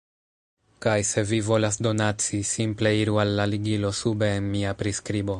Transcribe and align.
Kaj 0.85 0.95
se 1.09 1.23
vi 1.31 1.37
volas 1.49 1.77
donaci, 1.87 2.39
simple 2.53 2.93
iru 3.01 3.19
al 3.25 3.35
la 3.41 3.45
ligilo 3.53 3.95
sube 3.99 4.31
en 4.39 4.49
mia 4.57 4.73
priskribo. 4.83 5.29